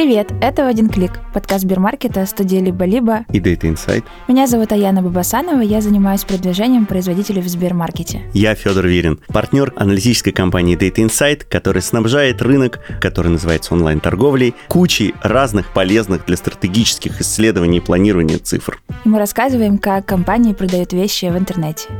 [0.00, 4.02] Привет, это «В один клик», подкаст Сбермаркета, студии «Либо-либо» и Data Insight.
[4.28, 8.22] Меня зовут Аяна Бабасанова, я занимаюсь продвижением производителей в Сбермаркете.
[8.32, 15.14] Я Федор Верин, партнер аналитической компании Data Insight, который снабжает рынок, который называется онлайн-торговлей, кучей
[15.20, 18.80] разных полезных для стратегических исследований и планирования цифр.
[19.04, 21.90] И мы рассказываем, как компании продают вещи в интернете.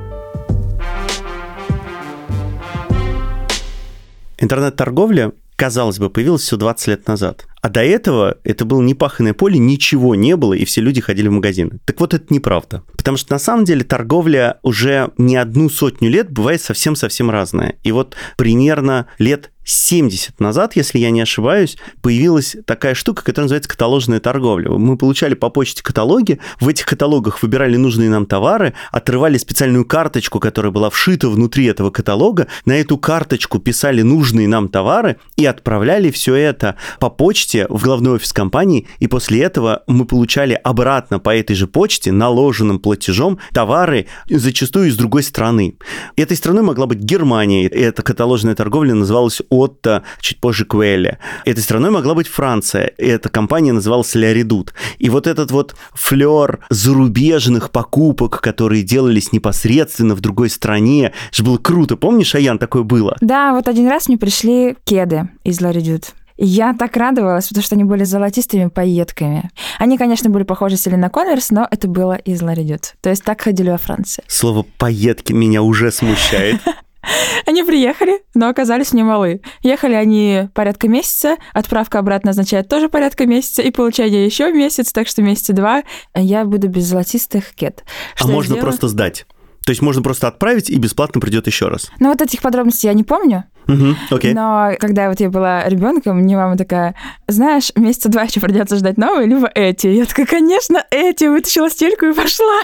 [4.38, 7.44] Интернет-торговля казалось бы, появилась всего 20 лет назад.
[7.62, 11.32] А до этого это было непаханное поле, ничего не было, и все люди ходили в
[11.32, 11.78] магазины.
[11.84, 12.82] Так вот, это неправда.
[12.96, 17.76] Потому что на самом деле торговля уже не одну сотню лет бывает совсем-совсем разная.
[17.82, 23.70] И вот примерно лет 70 назад, если я не ошибаюсь, появилась такая штука, которая называется
[23.70, 24.70] каталожная торговля.
[24.70, 30.40] Мы получали по почте каталоги, в этих каталогах выбирали нужные нам товары, отрывали специальную карточку,
[30.40, 36.10] которая была вшита внутри этого каталога, на эту карточку писали нужные нам товары и отправляли
[36.10, 41.34] все это по почте в главной офис компании, и после этого мы получали обратно по
[41.34, 45.76] этой же почте наложенным платежом товары зачастую из другой страны.
[46.16, 51.18] Этой страной могла быть Германия, эта каталожная торговля называлась Отто, чуть позже Квелли.
[51.44, 54.72] Этой страной могла быть Франция, эта компания называлась Ля Редут.
[54.98, 61.58] И вот этот вот флер зарубежных покупок, которые делались непосредственно в другой стране, это было
[61.58, 61.96] круто.
[61.96, 63.16] Помнишь, Аян, такое было?
[63.20, 67.74] Да, вот один раз мне пришли кеды из Ла Редут я так радовалась, потому что
[67.74, 69.50] они были золотистыми пайетками.
[69.78, 72.94] Они, конечно, были похожи с на Конверс, но это было из Ларидют.
[73.02, 74.24] То есть так ходили во Франции.
[74.26, 76.60] Слово «пайетки» меня уже смущает.
[77.46, 79.40] Они приехали, но оказались немалы.
[79.62, 85.08] Ехали они порядка месяца, отправка обратно означает тоже порядка месяца, и получение еще месяц, так
[85.08, 85.82] что месяца два
[86.14, 87.84] я буду без золотистых кет.
[88.14, 89.26] А что а можно просто сдать?
[89.64, 91.90] То есть можно просто отправить и бесплатно придет еще раз.
[92.00, 93.44] Ну вот этих подробностей я не помню.
[93.68, 94.32] Угу, okay.
[94.32, 96.96] Но когда вот я была ребенком, мне мама такая,
[97.28, 99.86] знаешь, месяца два еще придется ждать новые, либо эти.
[99.88, 102.62] Я такая, конечно, эти, вытащила стельку и пошла.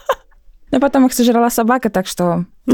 [0.72, 2.46] Но потом их сожрала собака, так что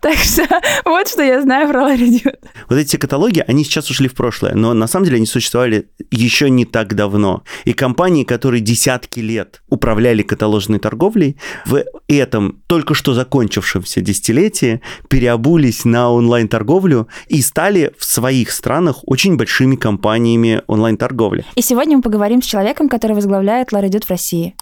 [0.00, 0.46] Так что
[0.84, 2.40] вот что я знаю про Ларидют.
[2.68, 6.50] Вот эти каталоги, они сейчас ушли в прошлое, но на самом деле они существовали еще
[6.50, 7.44] не так давно.
[7.64, 15.84] И компании, которые десятки лет управляли каталожной торговлей, в этом только что закончившемся десятилетии переобулись
[15.84, 21.44] на онлайн-торговлю и стали в своих странах очень большими компаниями онлайн-торговли.
[21.54, 24.54] И сегодня мы поговорим с человеком, который возглавляет Ларидют в России.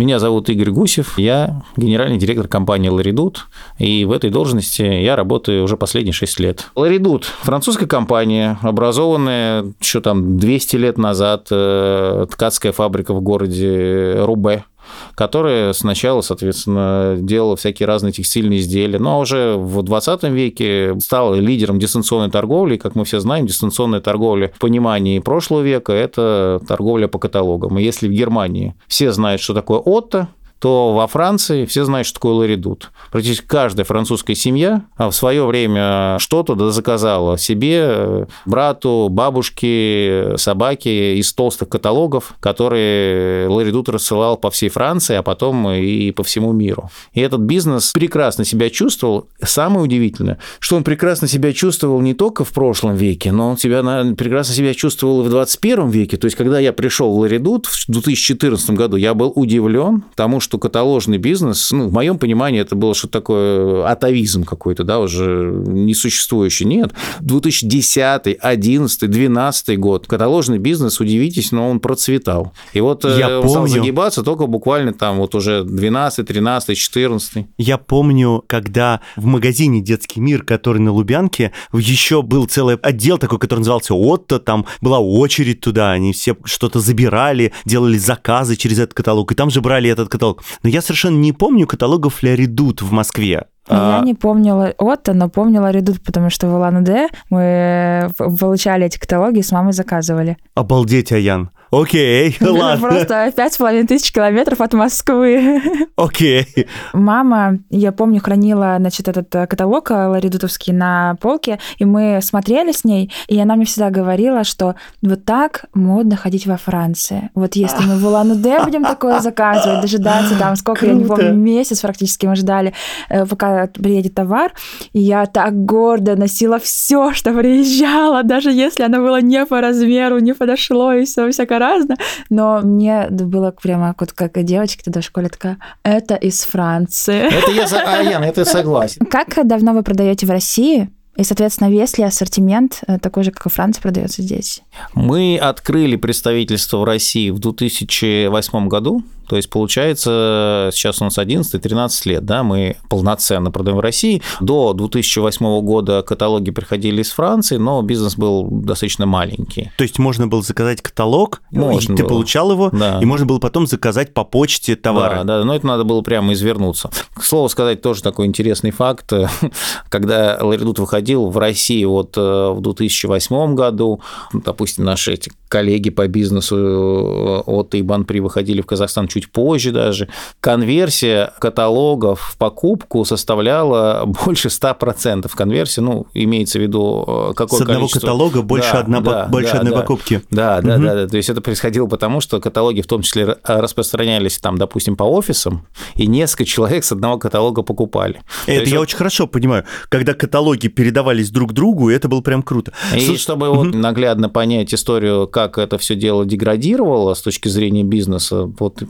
[0.00, 5.62] Меня зовут Игорь Гусев, я генеральный директор компании Ларидут, и в этой должности я работаю
[5.62, 6.70] уже последние 6 лет.
[6.74, 14.64] Ларидут– французская компания, образованная еще там 200 лет назад, э, ткацкая фабрика в городе Рубе
[15.14, 21.78] которая сначала, соответственно, делала всякие разные текстильные изделия, но уже в 20 веке стала лидером
[21.78, 22.76] дистанционной торговли.
[22.76, 27.78] Как мы все знаем, дистанционная торговля в понимании прошлого века– это торговля по каталогам.
[27.78, 30.28] И если в Германии все знают, что такое Отто,
[30.60, 32.90] то во Франции все знают, что такое ларидут.
[33.10, 41.32] Практически каждая французская семья а в свое время что-то заказала себе, брату, бабушке, собаке из
[41.32, 46.90] толстых каталогов, которые ларидут рассылал по всей Франции, а потом и по всему миру.
[47.14, 49.28] И этот бизнес прекрасно себя чувствовал.
[49.42, 53.82] Самое удивительное, что он прекрасно себя чувствовал не только в прошлом веке, но он себя
[54.16, 56.18] прекрасно себя чувствовал и в 21 веке.
[56.18, 60.49] То есть, когда я пришел в Ларидут в 2014 году, я был удивлен тому, что
[60.50, 65.52] что каталожный бизнес, ну, в моем понимании, это было что-то такое атовизм какой-то, да, уже
[65.64, 66.66] несуществующий.
[66.66, 66.90] Нет.
[67.20, 72.52] 2010, 11, 12 год каталожный бизнес, удивитесь, но он процветал.
[72.72, 73.68] И вот э, Я он помню.
[73.68, 77.46] стал загибаться только буквально там вот уже 12, 13, 14.
[77.56, 83.38] Я помню, когда в магазине «Детский мир», который на Лубянке, еще был целый отдел такой,
[83.38, 88.94] который назывался «Отто», там была очередь туда, они все что-то забирали, делали заказы через этот
[88.94, 90.39] каталог, и там же брали этот каталог.
[90.62, 93.46] Но я совершенно не помню каталогов Ля Редут в Москве.
[93.68, 94.04] Я а...
[94.04, 99.42] не помнила Отто, но помнила Редут, потому что в Улан-Удэ мы получали эти каталоги и
[99.42, 100.38] с мамой заказывали.
[100.54, 101.50] Обалдеть, Аян.
[101.70, 102.88] Окей, ладно.
[102.88, 105.62] Просто пять с половиной тысяч километров от Москвы.
[105.96, 106.46] Окей.
[106.92, 112.72] Мама, я помню, хранила, значит, этот э, каталог э, ларидутовский на полке, и мы смотрели
[112.72, 117.30] с ней, и она мне всегда говорила, что вот так модно ходить во Франции.
[117.34, 121.80] Вот если мы в Улан-Удэ будем такое заказывать, дожидаться там, сколько, я не помню, месяц
[121.82, 122.74] практически мы ждали,
[123.08, 124.52] э, пока приедет товар,
[124.92, 130.18] и я так гордо носила все, что приезжало, даже если оно было не по размеру,
[130.18, 131.98] не подошло, и все всякое по-разному.
[132.30, 137.28] Но мне было прямо вот как девочка тогда в школе такая, это из Франции.
[137.30, 139.04] Это я, а, Яна, это согласен.
[139.06, 140.90] Как давно вы продаете в России?
[141.16, 144.62] И, соответственно, весь ли ассортимент э, такой же, как и Франции, продается здесь?
[144.94, 149.02] Мы открыли представительство в России в 2008 году.
[149.30, 154.22] То есть, получается, сейчас у нас 11-13 лет, да, мы полноценно продаем в России.
[154.40, 159.70] До 2008 года каталоги приходили из Франции, но бизнес был достаточно маленький.
[159.78, 162.08] То есть можно было заказать каталог, можно ты было.
[162.08, 162.98] получал его, Да.
[163.00, 165.18] и можно было потом заказать по почте товары.
[165.18, 166.90] Да, да, но это надо было прямо извернуться.
[167.14, 169.12] К слову сказать, тоже такой интересный факт.
[169.88, 174.00] Когда Ларидут выходил в России вот э, в 2008 году,
[174.32, 180.08] допустим, наши эти коллеги по бизнесу э, от Ибанпри выходили в Казахстан чуть позже даже,
[180.40, 185.30] конверсия каталогов в покупку составляла больше 100%.
[185.34, 188.00] Конверсия, ну, имеется в виду, э, какое С одного количество...
[188.00, 189.80] каталога больше, Да, одна, да, больше да, одной да.
[189.80, 190.22] покупки.
[190.30, 190.86] Да, да, Мгм.
[190.86, 191.06] да, да.
[191.08, 195.04] То есть это происходило потому, что каталоги в том числе ра- распространялись там, допустим, по
[195.04, 198.20] офисам, и несколько человек с одного каталога покупали.
[198.46, 199.64] То Это есть я вот- очень хорошо понимаю.
[199.88, 202.72] Когда каталоги передавались друг другу, это было прям круто.
[202.94, 207.84] И Слушай, чтобы вот наглядно понять историю, как это все дело деградировало с точки зрения
[207.84, 208.82] бизнеса, вот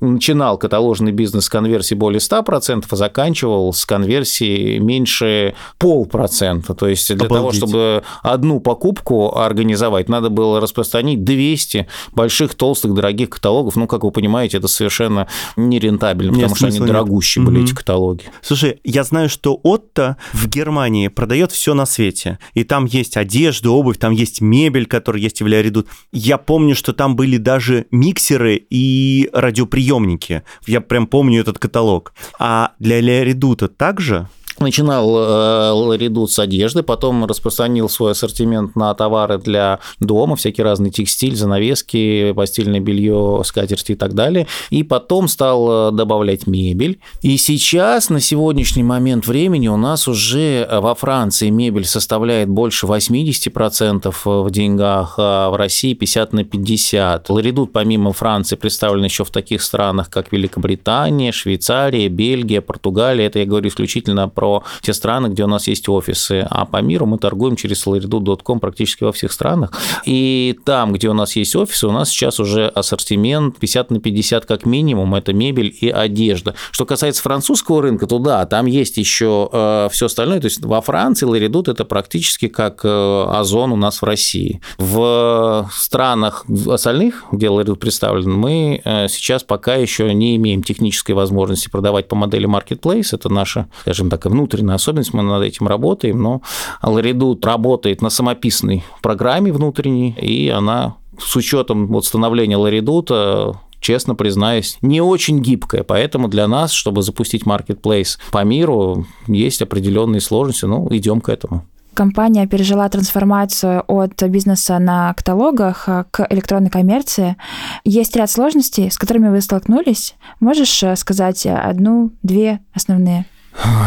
[0.00, 6.74] начинал каталожный бизнес с конверсии более 100%, а заканчивал с конверсией меньше полпроцента.
[6.74, 7.58] То есть для того, Обалдеть.
[7.60, 13.76] чтобы одну покупку организовать, надо было распространить 200 больших, толстых, дорогих каталогов.
[13.76, 15.26] Ну, как вы понимаете, это совершенно
[15.56, 16.88] нерентабельно, Нет, потому что они нет.
[16.88, 17.64] дорогущие были, Мгм.
[17.66, 18.24] эти каталоги.
[18.42, 22.38] Слушай, я знаю, что Отто в Германии продает все на свете.
[22.54, 25.88] И там есть одежда, обувь, там есть мебель, которая есть в Редут.
[26.12, 30.42] Я помню, что там были даже миксеры и радиоприемники.
[30.66, 32.12] Я прям помню этот каталог.
[32.38, 34.28] А для Ля Редута также?
[34.60, 40.90] Начинал э, Ларидут с одежды, потом распространил свой ассортимент на товары для дома, всякий разный
[40.90, 44.46] текстиль, занавески, постельное белье, скатерти и так далее.
[44.70, 46.98] И потом стал э, добавлять мебель.
[47.22, 54.14] И сейчас, на сегодняшний момент времени, у нас уже во Франции мебель составляет больше 80%
[54.24, 57.30] в деньгах, а в России 50 на 50.
[57.30, 63.26] Ларидут, помимо Франции, представлен еще в таких странах, как Великобритания, Швейцария, Бельгия, Португалия.
[63.26, 64.47] Это я говорю исключительно про
[64.80, 66.46] те страны, где у нас есть офисы.
[66.48, 69.72] А по миру мы торгуем через laridu.com практически во всех странах.
[70.04, 74.46] И там, где у нас есть офисы, у нас сейчас уже ассортимент 50 на 50
[74.46, 75.14] как минимум.
[75.14, 76.54] Это мебель и одежда.
[76.70, 80.40] Что касается французского рынка, то да, там есть еще все остальное.
[80.40, 84.60] То есть во Франции Ларидут это практически как э, Озон у нас в России.
[84.78, 91.68] В странах остальных, где Ларидут представлен, мы э, сейчас пока еще не имеем технической возможности
[91.68, 93.08] продавать по модели Marketplace.
[93.12, 96.42] Это наша, скажем так, внутренняя особенность, мы над этим работаем, но
[96.82, 104.78] Ларидут работает на самописной программе внутренней, и она с учетом вот становления Ларидута честно признаюсь,
[104.82, 105.82] не очень гибкая.
[105.82, 110.64] Поэтому для нас, чтобы запустить маркетплейс по миру, есть определенные сложности.
[110.64, 111.64] Ну, идем к этому.
[111.94, 117.36] Компания пережила трансформацию от бизнеса на каталогах к электронной коммерции.
[117.84, 120.14] Есть ряд сложностей, с которыми вы столкнулись.
[120.38, 123.26] Можешь э, сказать одну, две основные?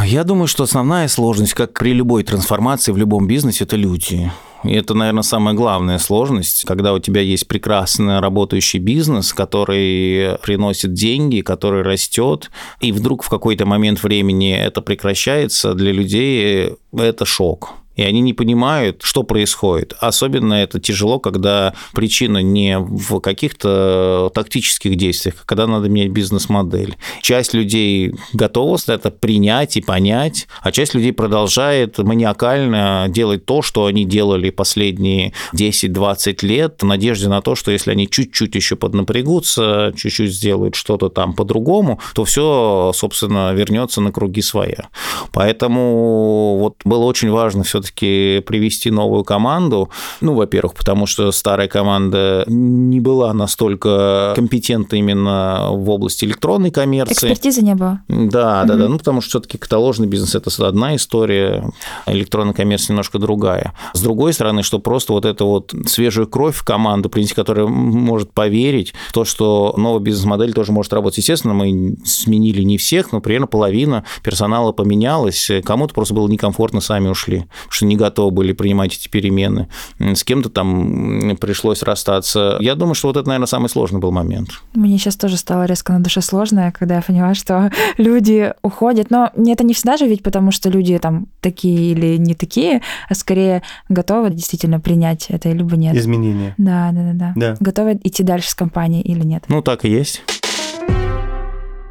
[0.05, 4.31] Я думаю, что основная сложность, как при любой трансформации в любом бизнесе, это люди.
[4.63, 10.93] И это, наверное, самая главная сложность, когда у тебя есть прекрасно работающий бизнес, который приносит
[10.93, 17.80] деньги, который растет, и вдруг в какой-то момент времени это прекращается, для людей это шок
[18.01, 19.93] и они не понимают, что происходит.
[19.99, 26.97] Особенно это тяжело, когда причина не в каких-то тактических действиях, а когда надо менять бизнес-модель.
[27.21, 33.85] Часть людей готова это принять и понять, а часть людей продолжает маниакально делать то, что
[33.85, 39.93] они делали последние 10-20 лет, в надежде на то, что если они чуть-чуть еще поднапрягутся,
[39.95, 44.89] чуть-чуть сделают что-то там по-другому, то все, собственно, вернется на круги своя.
[45.33, 49.89] Поэтому вот было очень важно все-таки привести новую команду.
[50.21, 57.13] Ну, во-первых, потому что старая команда не была настолько компетентна именно в области электронной коммерции.
[57.13, 58.01] Экспертизы не было.
[58.07, 58.87] Да, да, да.
[58.87, 61.69] Ну, потому что все-таки каталожный бизнес это одна история,
[62.05, 63.73] электронная коммерция немножко другая.
[63.93, 68.31] С другой стороны, что просто вот эта вот свежую кровь в команду принести, которая может
[68.31, 71.17] поверить в то, что новая бизнес-модель тоже может работать.
[71.17, 75.49] Естественно, мы сменили не всех, но примерно половина персонала поменялась.
[75.63, 77.45] Кому-то просто было некомфортно, сами ушли.
[77.65, 79.67] Потому что не готовы были принимать эти перемены.
[79.97, 82.57] С кем-то там пришлось расстаться.
[82.59, 84.49] Я думаю, что вот это, наверное, самый сложный был момент.
[84.75, 89.09] Мне сейчас тоже стало резко на душе сложно, когда я поняла, что люди уходят.
[89.09, 93.15] Но это не всегда же ведь потому, что люди там такие или не такие, а
[93.15, 95.95] скорее готовы действительно принять это, либо нет.
[95.95, 96.53] Изменения.
[96.59, 97.33] Да, да, да, да.
[97.35, 97.57] да.
[97.59, 99.45] Готовы идти дальше с компанией или нет.
[99.47, 100.21] Ну, так и есть.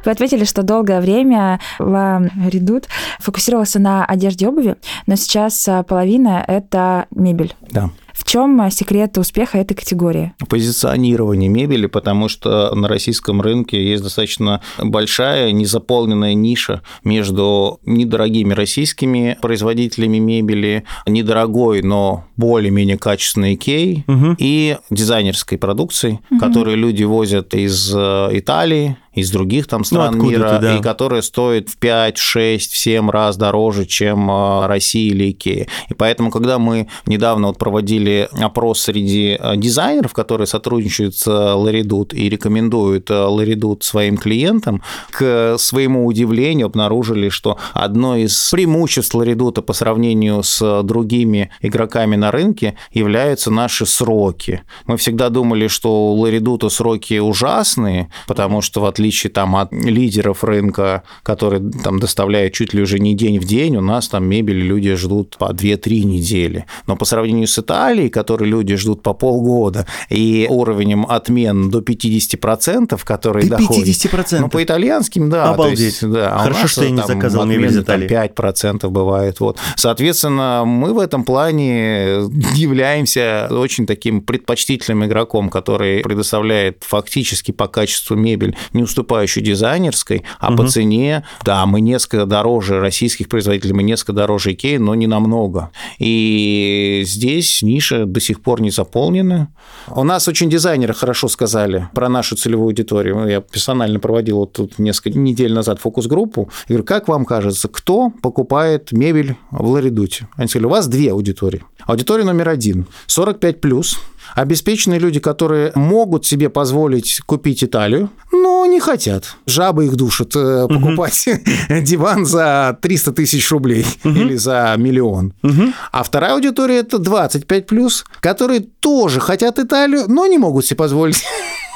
[0.05, 2.87] Вы ответили, что долгое время Ла Редут
[3.19, 4.75] фокусировался на одежде и обуви,
[5.07, 7.55] но сейчас а, половина— это мебель.
[7.69, 7.89] Да.
[8.21, 10.33] В чем секрет успеха этой категории?
[10.47, 19.39] Позиционирование мебели, потому что на российском рынке есть достаточно большая незаполненная ниша между недорогими российскими
[19.41, 24.35] производителями мебели, недорогой, но более-менее качественной Икей угу.
[24.37, 26.39] и дизайнерской продукцией, угу.
[26.39, 30.77] которую люди возят из э, Италии, из других там стран ну, мира, да.
[30.77, 35.67] и которая стоит в 5, 6, в 7 раз дороже, чем э, Россия или Икея.
[35.89, 42.13] И поэтому, когда мы недавно вот проводили опрос среди э, дизайнеров, которые сотрудничают с Ларидут
[42.13, 49.73] и рекомендуют Ларидут своим клиентам, к своему удивлению обнаружили, что одно из преимуществ Ларидута по
[49.73, 54.63] сравнению с другими игроками на рынке являются наши сроки.
[54.85, 60.43] Мы всегда думали, что у Ларидута сроки ужасные, потому что в отличие там, от лидеров
[60.43, 64.61] рынка, которые там доставляют чуть ли уже не день в день, у нас там мебель
[64.61, 66.65] люди ждут по 2-3 недели.
[66.87, 72.99] Но по сравнению с Италией, которые люди ждут по полгода, и уровнем отмен до 50%,
[73.03, 73.87] которые до доходят...
[73.87, 74.39] 50%?
[74.39, 75.51] Ну, по итальянским, да.
[75.51, 75.79] Обалдеть.
[75.79, 76.35] Есть, да.
[76.35, 78.09] А Хорошо, что я не заказал мебель из Италии.
[78.09, 79.39] 5% бывает.
[79.39, 79.57] Вот.
[79.75, 88.15] Соответственно, мы в этом плане являемся очень таким предпочтительным игроком, который предоставляет фактически по качеству
[88.15, 90.63] мебель, не уступающую дизайнерской, а угу.
[90.63, 95.71] по цене, да, мы несколько дороже российских производителей, мы несколько дороже Икеи, но не намного.
[95.99, 99.49] И здесь ниша до сих пор не заполнена.
[99.87, 103.27] У нас очень дизайнеры хорошо сказали про нашу целевую аудиторию.
[103.27, 106.49] Я персонально проводил вот тут несколько недель назад фокус-группу.
[106.67, 110.27] Я говорю, как вам кажется, кто покупает мебель в Ларидуте?
[110.35, 111.63] Они сказали, у вас две аудитории.
[111.85, 113.99] Аудитория номер один– 45+, плюс,
[114.35, 119.35] обеспеченные люди, которые могут себе позволить купить Италию, но не хотят.
[119.45, 121.81] Жабы их душат э, покупать угу.
[121.81, 124.13] диван за 300 тысяч рублей угу.
[124.13, 125.33] или за миллион.
[125.43, 125.73] Угу.
[125.91, 131.23] А вторая аудитория– это 25+, которые тоже хотят Италию, но не могут себе позволить.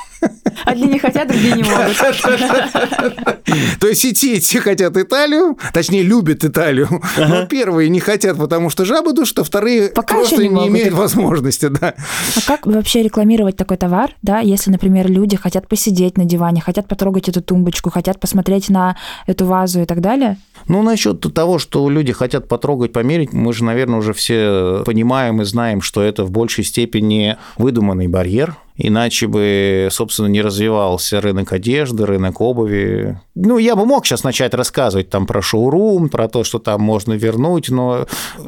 [0.66, 1.96] Одни не хотят, другие не могут.
[3.80, 8.38] То есть и те, и те хотят Италию, точнее, любят Италию, но первые не хотят,
[8.38, 11.68] потому что жабы душат, а вторые просто не, не имеют возможности.
[11.68, 11.94] Да.
[12.36, 16.88] А как вообще рекламировать такой товар, да, если, например, люди хотят посидеть на диване, хотят
[16.88, 20.38] потрогать эту тумбочку, хотят посмотреть на эту вазу и так далее?
[20.68, 25.46] Ну, насчет того, что люди хотят потрогать, померить, мы же, наверное, уже все понимаем и
[25.46, 32.06] знаем, что это в большей степени выдуманный барьер, Иначе бы, собственно, не развивался рынок одежды,
[32.06, 33.20] рынок обуви.
[33.34, 37.14] Ну, я бы мог сейчас начать рассказывать там про шоурум, про то, что там можно
[37.14, 38.06] вернуть, но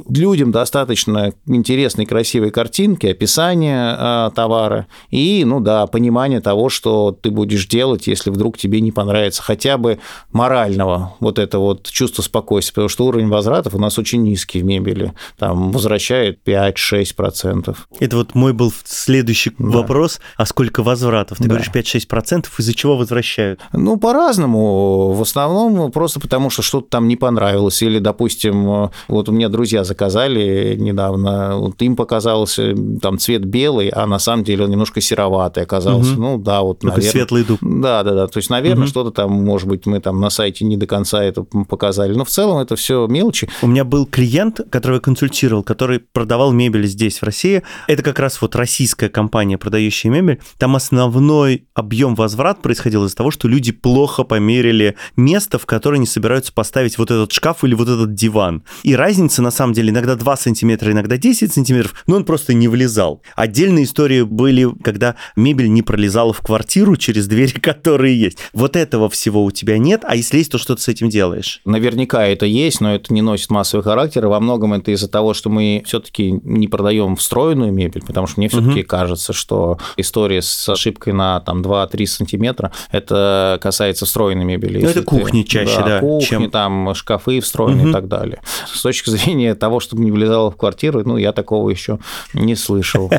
[0.10, 7.32] людям достаточно интересной, красивой картинки, описания э, товара и, ну да, понимание того, что ты
[7.32, 10.00] будешь делать, если вдруг тебе не понравится, хотя бы
[10.32, 14.66] морального вот это вот чувство спокойствия, потому что уровень возвратов у нас очень низкий в
[14.66, 17.76] мебели, там возвращает 5-6%.
[18.00, 19.66] Это вот мой был следующий да.
[19.78, 21.38] вопрос а сколько возвратов?
[21.38, 21.50] Ты да.
[21.50, 23.60] говоришь 5-6%, из-за чего возвращают?
[23.74, 25.14] Ну, по-разному.
[25.14, 27.82] В основном просто потому, что что-то там не понравилось.
[27.82, 34.06] Или, допустим, вот у меня друзья заказали недавно, вот им показался там цвет белый, а
[34.06, 36.14] на самом деле он немножко сероватый оказался.
[36.14, 36.22] Угу.
[36.22, 37.10] Ну, да, вот, наверное.
[37.10, 37.60] светлый дуб.
[37.62, 38.28] Да, да, да.
[38.28, 38.90] То есть, наверное, угу.
[38.90, 42.14] что-то там, может быть, мы там на сайте не до конца это показали.
[42.14, 43.50] Но в целом это все мелочи.
[43.62, 47.64] У меня был клиент, которого я консультировал, который продавал мебель здесь, в России.
[47.88, 53.16] Это как раз вот российская компания, продающая настоящая мебель, там основной объем возврат происходил из-за
[53.16, 57.74] того, что люди плохо померили место, в которое они собираются поставить вот этот шкаф или
[57.74, 58.64] вот этот диван.
[58.84, 62.68] И разница, на самом деле, иногда 2 сантиметра, иногда 10 сантиметров, но он просто не
[62.68, 63.22] влезал.
[63.36, 68.38] Отдельные истории были, когда мебель не пролезала в квартиру через двери, которые есть.
[68.54, 71.62] Вот этого всего у тебя нет, а если есть, то что ты с этим делаешь?
[71.66, 74.28] Наверняка это есть, но это не носит массовый характер.
[74.28, 78.50] Во многом это из-за того, что мы все-таки не продаем встроенную мебель, потому что мне
[78.50, 78.88] все-таки угу.
[78.88, 84.82] кажется, что история с ошибкой на там 2-3 сантиметра, это касается встроенной мебели.
[84.82, 85.86] Ну, это кухни ты, чаще, да.
[85.86, 86.52] да кухни, чем...
[86.52, 87.90] там шкафы встроенные угу.
[87.90, 88.42] и так далее.
[88.72, 92.00] С точки зрения того, чтобы не влезало в квартиру, ну, я такого еще
[92.34, 93.12] не слышал.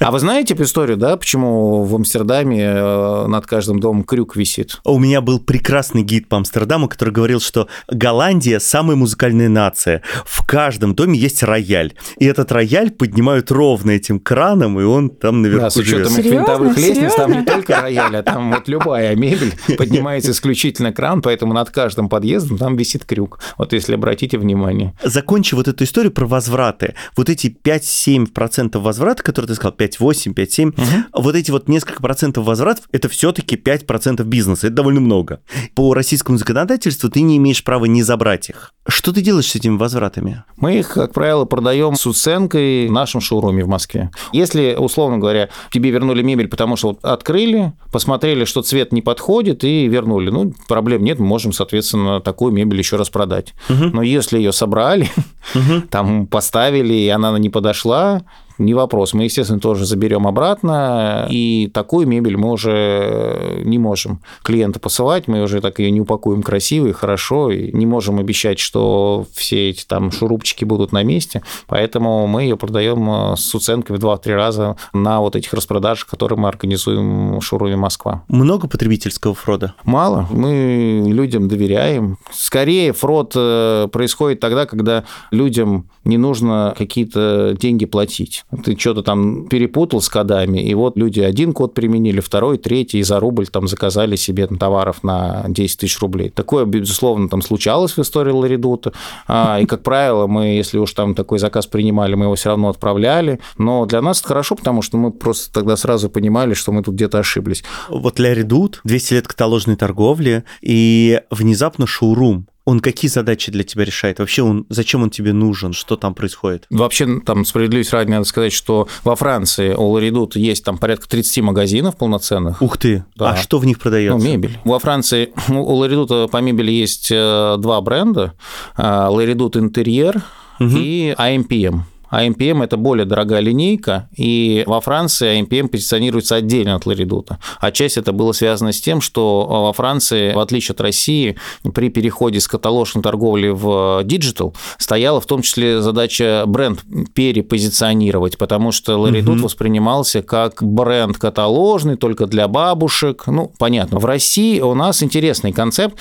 [0.00, 4.80] А вы знаете историю, да, почему в Амстердаме э, над каждым домом крюк висит?
[4.84, 10.02] У меня был прекрасный гид по Амстердаму, который говорил, что Голландия самая музыкальная нация.
[10.24, 11.94] В каждом доме есть рояль.
[12.18, 16.32] И этот рояль поднимают ровно этим краном, и он там наверху да, с учетом живет.
[16.32, 21.52] винтовых лестниц, там не только рояль, а там вот любая мебель поднимается исключительно кран, поэтому
[21.54, 23.38] над каждым подъездом там висит крюк.
[23.58, 24.94] Вот если обратите внимание.
[25.02, 26.94] Закончи вот эту историю про возвраты.
[27.16, 31.22] Вот эти 5-7% возврата, которые ты сказал, 5-8, 5-7, угу.
[31.22, 34.66] вот эти вот несколько процентов возвратов, это все-таки 5% бизнеса.
[34.66, 35.40] Это довольно много.
[35.74, 38.72] По российскому законодательству ты не имеешь права не забрать их.
[38.86, 40.44] Что ты делаешь с этими возвратами?
[40.56, 44.10] Мы их, как правило, продаем с уценкой в нашем шоуруме в Москве.
[44.32, 49.64] Если, условно говоря, тебе вернули мебель, потому что вот открыли, посмотрели, что цвет не подходит,
[49.64, 50.30] и вернули.
[50.30, 53.54] Ну, проблем нет, мы можем, соответственно, такую мебель еще раз продать.
[53.68, 53.84] Угу.
[53.92, 55.08] Но если ее собрали,
[55.54, 55.82] угу.
[55.90, 58.22] там поставили, и она не подошла,
[58.64, 59.14] не вопрос.
[59.14, 65.42] Мы, естественно, тоже заберем обратно, и такую мебель мы уже не можем клиента посылать, мы
[65.42, 69.84] уже так ее не упакуем красиво и хорошо, и не можем обещать, что все эти
[69.84, 75.20] там шурупчики будут на месте, поэтому мы ее продаем с уценкой в 2-3 раза на
[75.20, 78.22] вот этих распродажах, которые мы организуем в шоуруме Москва.
[78.28, 79.74] Много потребительского фрода?
[79.84, 80.26] Мало.
[80.30, 82.18] Мы людям доверяем.
[82.32, 89.46] Скорее, фрод э, происходит тогда, когда людям не нужно какие-то деньги платить ты что-то там
[89.48, 93.66] перепутал с кодами, и вот люди один код применили, второй, третий, и за рубль там
[93.66, 96.28] заказали себе там, товаров на 10 тысяч рублей.
[96.30, 98.92] Такое, безусловно, там случалось в истории Ларидута,
[99.26, 102.68] а, и, как правило, мы, если уж там такой заказ принимали, мы его все равно
[102.68, 106.82] отправляли, но для нас это хорошо, потому что мы просто тогда сразу понимали, что мы
[106.82, 107.64] тут где-то ошиблись.
[107.88, 114.18] Вот Ларидут, 200 лет каталожной торговли, и внезапно шоурум он какие задачи для тебя решает?
[114.18, 115.72] Вообще, он, зачем он тебе нужен?
[115.72, 116.66] Что там происходит?
[116.70, 121.42] Вообще, там, справедливость ради, надо сказать, что во Франции у Ларидут есть там порядка 30
[121.42, 122.62] магазинов полноценных.
[122.62, 123.04] Ух ты!
[123.16, 123.30] Да.
[123.30, 124.16] А что в них продается?
[124.16, 124.58] Ну, мебель.
[124.64, 128.34] Во Франции у Ларидута по мебели есть э, два бренда.
[128.76, 130.22] Ларидут Интерьер
[130.60, 131.82] и AMPM.
[132.12, 137.38] AMPM– это более дорогая линейка, и во Франции AMPM позиционируется отдельно от Ларидута.
[137.60, 141.36] Отчасти это было связано с тем, что во Франции, в отличие от России,
[141.74, 146.80] при переходе с каталожной торговли в digital стояла в том числе задача бренд
[147.14, 149.44] перепозиционировать, потому что La Redoute угу.
[149.44, 153.24] воспринимался как бренд каталожный только для бабушек.
[153.26, 153.98] Ну, понятно.
[153.98, 155.96] В России у нас интересный концепт.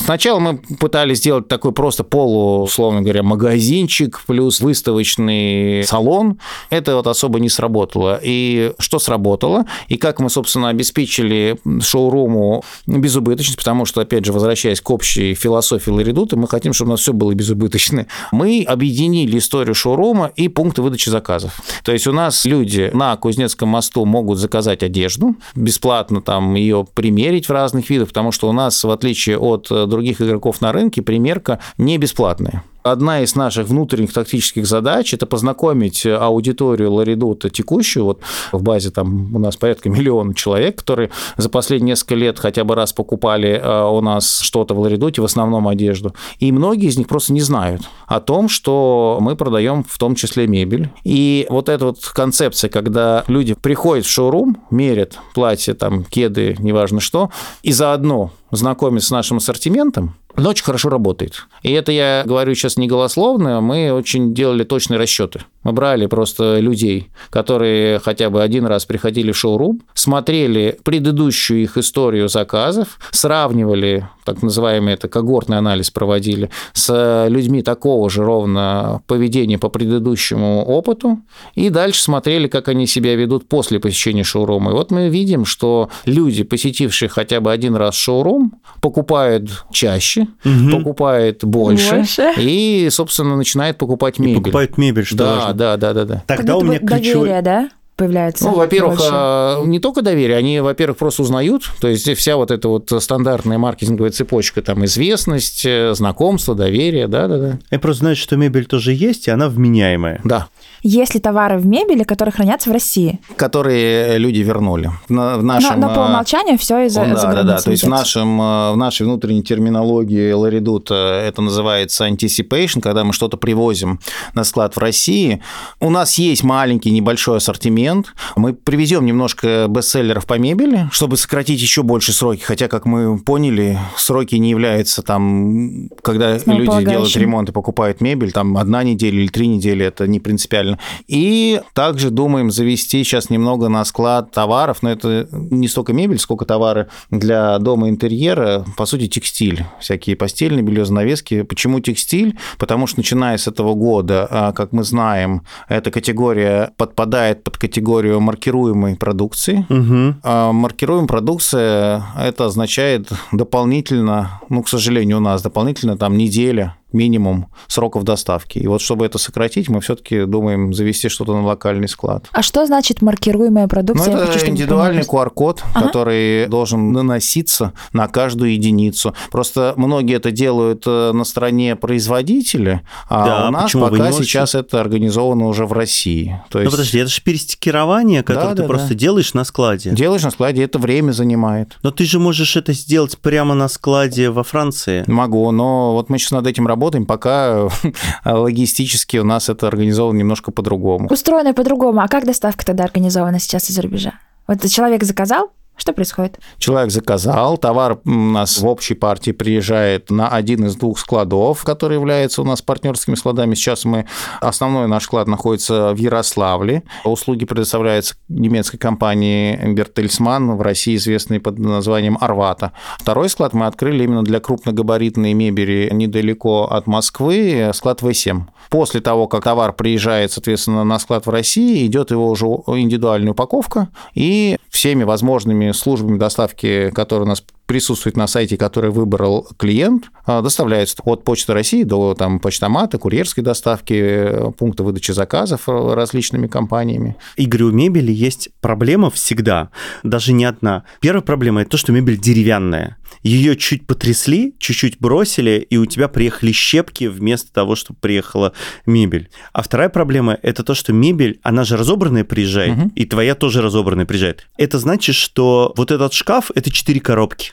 [0.00, 6.38] Сначала мы пытались сделать такой просто полу, условно говоря, магазинчик плюс выставочный салон.
[6.70, 8.20] Это вот особо не сработало.
[8.22, 9.66] И что сработало?
[9.88, 15.90] И как мы, собственно, обеспечили шоуруму безубыточность, потому что, опять же, возвращаясь к общей философии
[15.90, 18.06] La Redoute а, мы хотим, чтобы у нас все было безубыточно.
[18.32, 21.60] Мы объединили историю шоурума и пункты выдачи заказов.
[21.84, 27.48] То есть у нас люди на Кузнецком мосту могут заказать одежду, бесплатно там ее примерить
[27.48, 31.60] в разных видах, потому что у нас, в отличие от других игроков на рынке, примерка
[31.78, 32.62] не бесплатная.
[32.82, 38.04] Одна из наших внутренних тактических задач– это познакомить аудиторию Ларидута текущую.
[38.04, 38.20] Вот
[38.52, 42.76] в базе там у нас порядка миллиона человек, которые за последние несколько лет хотя бы
[42.76, 46.14] раз покупали э, у нас что-то в Ларидуте, в основном одежду.
[46.38, 50.46] И многие из них просто не знают о том, что мы продаем в том числе
[50.46, 50.90] мебель.
[51.02, 57.00] И вот эта вот концепция, когда люди приходят в шоурум, мерят платье, там, кеды, неважно
[57.00, 57.30] что,
[57.62, 61.46] и заодно знакомиться с нашим ассортиментом, но очень хорошо работает.
[61.62, 65.42] И это я говорю сейчас не голословно, мы очень делали точные расчеты.
[65.66, 71.76] Мы брали просто людей, которые хотя бы один раз приходили в шоурум, смотрели предыдущую их
[71.76, 79.58] историю заказов, сравнивали, так называемый это когортный анализ проводили, с людьми такого же ровно поведения
[79.58, 81.18] по предыдущему опыту,
[81.56, 84.70] и дальше смотрели, как они себя ведут после посещения шоурума.
[84.70, 90.78] И вот мы видим, что люди, посетившие хотя бы один раз шоурум, покупают чаще, угу.
[90.78, 94.34] покупают больше, больше, и, собственно, начинают покупать мебель.
[94.34, 96.22] И покупают мебель, что да, важно да, да, да, да.
[96.26, 97.28] Тогда как у меня ключевой...
[97.28, 97.70] доверие, да?
[97.96, 98.44] появляется?
[98.44, 99.10] Ну, во-первых, больше?
[99.12, 103.58] А, не только доверие, они, во-первых, просто узнают, то есть вся вот эта вот стандартная
[103.58, 107.58] маркетинговая цепочка, там известность, э, знакомство, доверие, да-да-да.
[107.70, 110.20] Я просто знаю, что мебель тоже есть, и она вменяемая.
[110.24, 110.48] Да.
[110.88, 113.18] Есть ли товары в мебели, которые хранятся в России?
[113.34, 114.92] Которые люди вернули.
[115.08, 117.58] На, в нашем, на, на по э, умолчанию все из-за да, за да, да.
[117.58, 123.12] То есть в, нашем, э, в нашей внутренней терминологии Ларидут это называется anticipation, когда мы
[123.12, 123.98] что-то привозим
[124.34, 125.42] на склад в России.
[125.80, 128.14] У нас есть маленький небольшой ассортимент.
[128.36, 132.42] Мы привезем немножко бестселлеров по мебели, чтобы сократить еще больше сроки.
[132.42, 138.30] Хотя, как мы поняли, сроки не являются там, когда люди делают ремонт и покупают мебель,
[138.30, 140.75] там одна неделя или три недели, это не принципиально.
[141.06, 146.44] И также думаем завести сейчас немного на склад товаров, но это не столько мебель, сколько
[146.44, 151.42] товары для дома интерьера, по сути, текстиль, всякие постельные белье, занавески.
[151.42, 152.38] Почему текстиль?
[152.58, 158.20] Потому что начиная с этого года, а, как мы знаем, эта категория подпадает под категорию
[158.20, 159.66] маркируемой продукции.
[159.68, 160.20] Угу.
[160.22, 167.48] А маркируемая продукция это означает дополнительно, ну, к сожалению, у нас дополнительно там неделя минимум
[167.68, 168.58] сроков доставки.
[168.58, 172.26] И вот чтобы это сократить, мы все-таки думаем завести что-то на локальный склад.
[172.32, 174.14] А что значит маркируемая продукция?
[174.14, 175.86] Ну, это хочу, индивидуальный QR-код, ага.
[175.86, 179.14] который должен наноситься на каждую единицу.
[179.30, 184.80] Просто многие это делают э, на стороне производителя, а да, у нас пока сейчас это
[184.80, 186.40] организовано уже в России.
[186.50, 186.72] То ну, есть...
[186.72, 188.94] Ну, подожди, это же перестикирование, которое да, ты да, просто да.
[188.94, 189.90] делаешь на складе.
[189.90, 191.76] Делаешь на складе, это время занимает.
[191.82, 195.04] Но ты же можешь это сделать прямо на складе во Франции.
[195.06, 197.68] Могу, но вот мы сейчас над этим работаем работаем, пока
[198.24, 201.08] логистически у нас это организовано немножко по-другому.
[201.10, 202.00] Устроено по-другому.
[202.00, 204.14] А как доставка тогда организована сейчас из-за рубежа?
[204.46, 206.40] Вот человек заказал, что происходит?
[206.58, 211.94] Человек заказал, товар у нас в общей партии приезжает на один из двух складов, который
[211.94, 213.54] является у нас партнерскими складами.
[213.54, 214.06] Сейчас мы,
[214.40, 216.82] основной наш склад находится в Ярославле.
[217.04, 222.72] Услуги предоставляются немецкой компании Бертельсман, в России известной под названием Арвата.
[222.98, 228.42] Второй склад мы открыли именно для крупногабаритной мебели недалеко от Москвы, склад В7.
[228.70, 233.88] После того, как товар приезжает, соответственно, на склад в России, идет его уже индивидуальная упаковка,
[234.14, 240.40] и всеми возможными службами доставки, которые у нас присутствует на сайте, который выбрал клиент, а,
[240.40, 247.16] доставляется от Почты России до там, почтомата, курьерской доставки, пункта выдачи заказов различными компаниями.
[247.36, 249.70] Игорь, у мебели есть проблема всегда,
[250.02, 250.84] даже не одна.
[251.00, 252.96] Первая проблема– это то, что мебель деревянная.
[253.22, 258.52] Ее чуть потрясли, чуть-чуть бросили, и у тебя приехали щепки вместо того, чтобы приехала
[258.84, 259.30] мебель.
[259.52, 262.92] А вторая проблема– это то, что мебель, она же разобранная приезжает, угу.
[262.94, 264.46] и твоя тоже разобранная приезжает.
[264.58, 267.52] Это значит, что вот этот шкаф– это четыре коробки.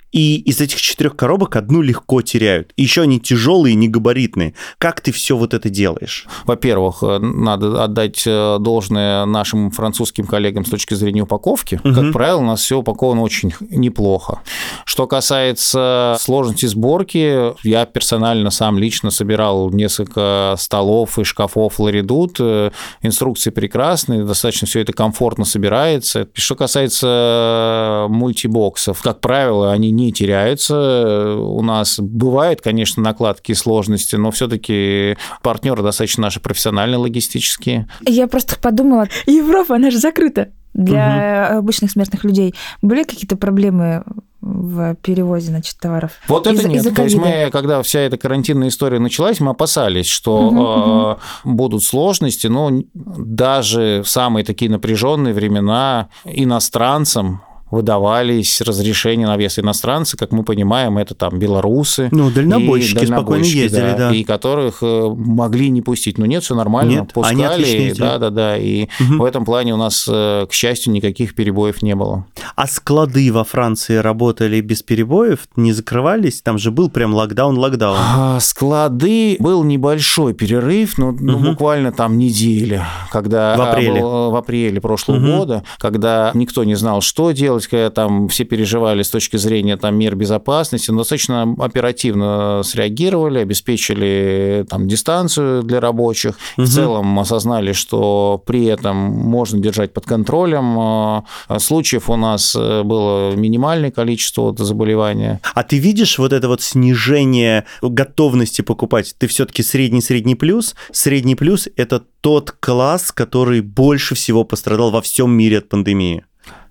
[0.11, 2.73] И из этих четырех коробок одну легко теряют.
[2.75, 4.53] Еще они тяжелые, не габаритные.
[4.77, 6.27] Как ты все вот это делаешь?
[6.45, 11.79] Во-первых, э, надо отдать э, должное нашим французским коллегам с точки зрения упаковки.
[11.83, 11.93] Угу.
[11.93, 14.41] Как правило, у нас все упаковано очень неплохо.
[14.85, 22.35] Что касается сложности сборки, я персонально сам лично собирал несколько столов и шкафов Ларидут.
[22.39, 22.71] Э,
[23.01, 26.27] инструкции прекрасные, достаточно все это комфортно собирается.
[26.33, 31.35] Что касается мультибоксов, как правило, они не теряются.
[31.37, 37.87] У нас бывает, конечно, накладки и сложности, но все-таки партнеры достаточно наши профессиональные логистические.
[38.07, 41.59] Я просто подумала, Европа, она же закрыта для угу.
[41.59, 42.55] обычных смертных людей.
[42.81, 44.03] Были какие-то проблемы
[44.41, 46.13] в перевозе, значит, товаров?
[46.27, 46.85] Вот это из, нет.
[46.85, 51.11] Из То есть мы, когда вся эта карантинная история началась, мы опасались, что угу, э,
[51.11, 51.55] угу.
[51.55, 60.17] будут сложности, но даже в самые такие напряженные времена иностранцам выдавались разрешения на въезд иностранцы,
[60.17, 62.09] как мы понимаем, это там белорусы.
[62.11, 64.15] Ну, дальнобойщики, дальнобойщики спокойно ездили, да, да.
[64.15, 66.17] И которых э, могли не пустить.
[66.17, 67.65] Но нет, все нормально, нет, пускали.
[67.65, 68.57] Они да, да, да.
[68.57, 69.23] И угу.
[69.23, 72.25] в этом плане у нас, э, к счастью, никаких перебоев не было.
[72.55, 76.41] А склады во Франции работали без перебоев, не закрывались?
[76.41, 77.97] Там же был прям локдаун-локдаун.
[77.97, 81.19] А, склады был небольшой перерыв, ну, угу.
[81.21, 85.37] ну буквально там неделя, когда в апреле, был, в апреле прошлого угу.
[85.37, 89.95] года, когда никто не знал, что делать делать, там все переживали с точки зрения там,
[89.95, 96.65] мер безопасности, но достаточно оперативно среагировали, обеспечили там, дистанцию для рабочих, угу.
[96.65, 100.79] в целом осознали, что при этом можно держать под контролем.
[100.79, 101.23] А,
[101.59, 105.39] случаев у нас э, было минимальное количество вот заболевания.
[105.53, 109.15] А ты видишь вот это вот снижение готовности покупать?
[109.17, 110.75] Ты все-таки средний-средний плюс.
[110.91, 116.23] Средний плюс– это тот класс, который больше всего пострадал во всем мире от пандемии.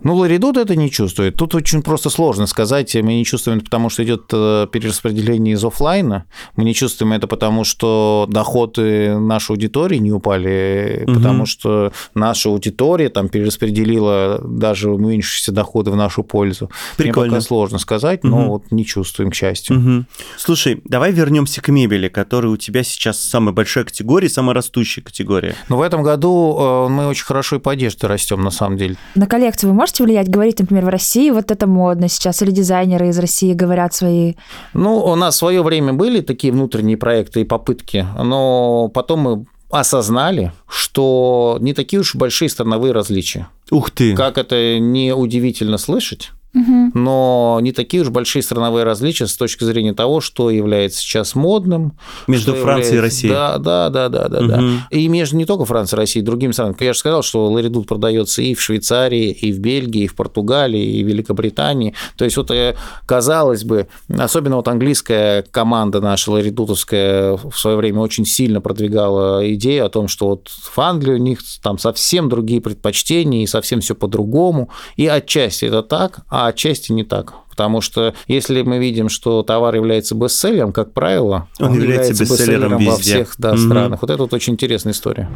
[0.03, 1.37] Ну, Ларидут это не чувствует.
[1.37, 2.95] Тут очень просто сложно сказать.
[2.95, 6.25] Мы не чувствуем это потому, что идет э, перераспределение из офлайна.
[6.57, 11.15] Мы не чувствуем это потому, что доходы нашей аудитории не упали, угу.
[11.15, 16.71] потому что наша аудитория там перераспределила даже уменьшившиеся доходы в нашу пользу.
[16.97, 17.29] Прикольно.
[17.29, 18.49] Мне пока сложно сказать, но угу.
[18.49, 19.79] вот не чувствуем, к счастью.
[19.79, 20.05] Угу.
[20.39, 25.55] Слушай, давай вернемся к мебели, которая у тебя сейчас самая большая категория, самая растущая категория.
[25.69, 28.97] Но в этом году э, мы очень хорошо и по одежде растем, на самом деле.
[29.15, 30.29] На коллекцию вы можете можете влиять?
[30.29, 34.35] Говорить, например, в России вот это модно сейчас, или дизайнеры из России говорят свои...
[34.73, 39.47] Ну, у нас в свое время были такие внутренние проекты и попытки, но потом мы
[39.71, 43.49] осознали, что не такие уж большие страновые различия.
[43.71, 44.15] Ух ты!
[44.15, 49.93] Как это не удивительно слышать, Но не такие уж большие страновые различия с точки зрения
[49.95, 51.93] того, что является сейчас модным.
[52.27, 53.33] Между Францией и является- Россией.
[53.33, 54.57] Да, да, да, да, да, да.
[54.61, 54.81] Мгм.
[54.91, 56.77] И между не только Францией, Россией, другими странами.
[56.81, 60.85] Я же сказал, что Ларидут продается и в Швейцарии, и в Бельгии, и в Португалии,
[60.99, 61.95] и в Великобритании.
[62.17, 62.75] То есть вот, э,
[63.07, 69.87] казалось бы, особенно вот английская команда наша ларидутовская в свое время очень сильно продвигала идею
[69.87, 73.95] о том, что вот в Англии у них там совсем другие предпочтения и совсем все
[73.95, 74.71] по-другому.
[74.97, 77.35] И отчасти это так, а отчасти не так.
[77.51, 82.79] Потому что если мы видим, что товар является бестселлером, как правило, Он является бестселлером во
[82.97, 83.03] везде.
[83.03, 83.59] всех да, Мгм.
[83.67, 84.03] странах.
[84.03, 85.29] Вот это вот очень интересная история.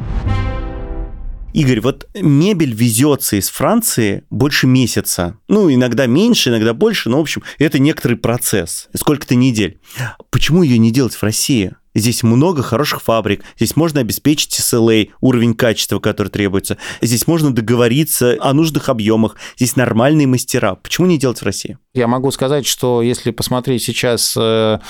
[1.54, 5.38] Игорь, вот мебель везется из Франции больше месяца.
[5.46, 8.88] Ну, иногда меньше, иногда больше, но, в общем, это некоторый процесс.
[8.92, 9.78] Сколько-то недель.
[10.30, 11.76] Почему ее не делать в России?
[11.94, 16.76] Здесь много хороших фабрик, здесь можно обеспечить SLA, уровень качества, который требуется.
[17.00, 19.36] Здесь можно договориться о нужных объемах.
[19.56, 20.74] Здесь нормальные мастера.
[20.74, 21.78] Почему не делать в России?
[21.92, 24.80] Я могу сказать, что если посмотреть сейчас э,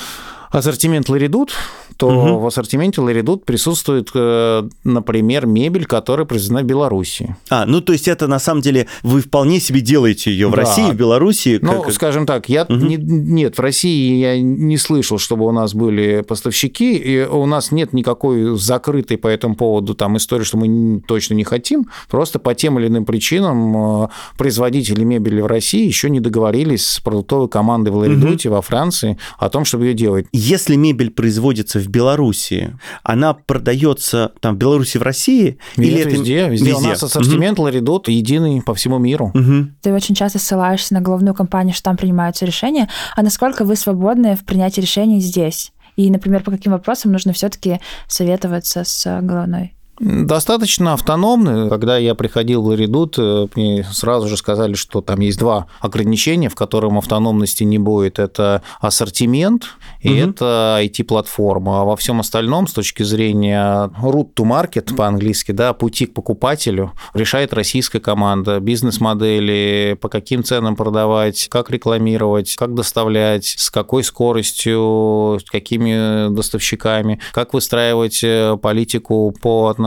[0.51, 1.53] ассортимент Ларидут,
[1.97, 2.37] то Мгм.
[2.39, 7.37] в ассортименте Ларидут присутствует, э, например, мебель, которая произведена в Беларуси.
[7.51, 10.59] А, ну то есть это на самом деле вы вполне себе делаете ее в Да.
[10.59, 11.59] России, в Беларуси.
[11.63, 12.87] Ну, как- скажем так, я Мгм.
[12.87, 17.71] не- нет, в России я не слышал, чтобы у нас были поставщики, и у нас
[17.73, 21.87] нет никакой закрытой по этому поводу там истории, что мы точно не хотим.
[22.11, 27.01] Просто по тем или иным причинам э, производители мебели в России еще не договорились с
[27.01, 30.27] продуктовой командой в Ларидуте во Франции о том, чтобы ее делать.
[30.33, 35.59] Если мебель производится в Беларуси, она продается там в Беларуси, в России?
[35.77, 36.75] Или это везде, везде.
[36.75, 39.31] У нас ассортимент Ларидот единый по всему миру.
[39.35, 39.77] Мгм.
[39.83, 42.89] Ты очень часто ссылаешься на головную компанию, что там принимаются решения.
[43.17, 45.73] А насколько вы свободны в принятии решений здесь?
[45.97, 49.75] И, например, по каким вопросам нужно все-таки советоваться с э, головной?
[50.01, 51.69] Достаточно автономны.
[51.69, 56.49] Когда я приходил в Ларидут, э, мне сразу же сказали, что там есть два ограничения,
[56.49, 58.19] в котором автономности не будет.
[58.19, 59.67] Это ассортимент
[60.01, 60.31] и Мгм.
[60.31, 61.83] это IT-платформа.
[61.83, 66.93] А во всем остальном, с точки зрения route to market по-английски, да, пути к покупателю,
[67.15, 68.59] решает российская команда.
[68.61, 77.21] Бизнес-модели, по каким ценам продавать, как рекламировать, как доставлять, с какой скоростью, с какими доставщиками,
[77.33, 79.84] как выстраивать э, политику по отношению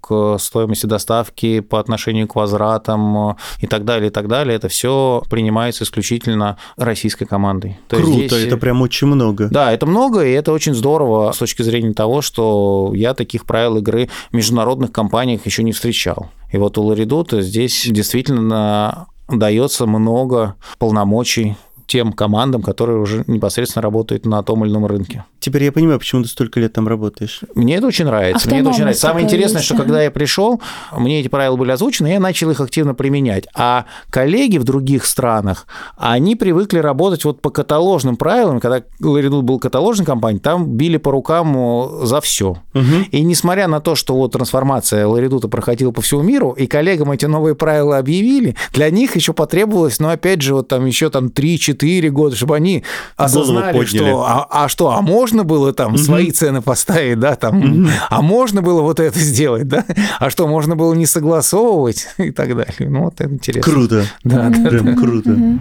[0.00, 4.56] к стоимости доставки, по отношению к возвратам э, и так далее, и так далее.
[4.56, 7.78] Это все принимается исключительно российской командой.
[7.88, 9.48] То Круто, здесь- это прям очень много.
[9.50, 13.76] да, это много, и это очень здорово с точки зрения того, что я таких правил
[13.78, 16.30] игры в международных компаниях еще не встречал.
[16.52, 21.56] И вот у Ларидота здесь действительно дается много полномочий
[21.90, 25.24] тем командам, которые уже непосредственно работают на том или ином рынке.
[25.40, 27.40] Теперь я понимаю, почему ты столько лет там работаешь.
[27.56, 28.48] Мне это очень нравится.
[28.48, 29.08] Мне это очень нравится.
[29.08, 30.60] Самое интересное, есть, что когда я пришел,
[30.96, 33.48] мне эти правила были озвучены, и я начал их активно применять.
[33.56, 38.60] А коллеги в других странах, они привыкли работать вот по каталожным правилам.
[38.60, 42.58] Когда Ларидут был каталожной компанией, там били по рукам за все.
[42.72, 43.06] Мгм.
[43.10, 47.26] И несмотря на то, что вот трансформация Ларидута проходила по всему миру, и коллегам эти
[47.26, 51.79] новые правила объявили, для них еще потребовалось, ну, опять же, вот там еще там 3-4
[52.10, 52.84] года, чтобы они
[53.16, 53.86] осознали, подняли.
[54.08, 58.62] что, а, а что, а можно было там свои цены поставить, да, там, а можно
[58.62, 59.84] было вот это сделать, да,
[60.18, 62.74] а что, можно было не согласовывать и так далее.
[62.78, 63.72] Ну, вот это интересно.
[63.72, 64.04] Круто.
[64.24, 64.68] Да, да.
[64.68, 65.30] Прям круто.
[65.30, 65.60] Мгм.